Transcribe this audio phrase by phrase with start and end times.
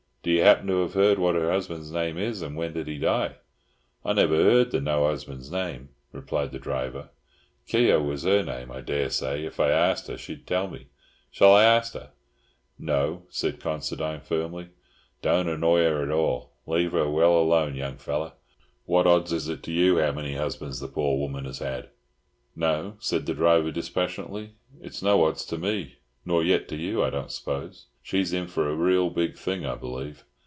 [0.23, 2.43] Do you happen to have heard what her husband's name is?
[2.43, 3.37] And when did he die?"
[4.05, 7.09] "I never heard the noo husband's name," replied the driver.
[7.67, 8.71] "Keogh was her name.
[8.71, 10.89] I dessay if I arst her she'd tell me.
[11.31, 12.11] Shall I arst her?"
[12.77, 14.69] "No," said Considine firmly.
[15.23, 16.51] "Don't annoy her at all.
[16.67, 18.33] Leave well alone, young feller.
[18.85, 21.89] What odds is it to you how many husbands the poor woman has had?"
[22.55, 24.51] "No," said the driver dispassionately.
[24.79, 27.87] "It's no odds to me, nor yet to you, I don't suppose.
[28.03, 30.23] She's in for a real big thing, I believe.